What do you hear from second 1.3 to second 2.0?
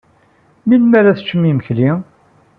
imekli?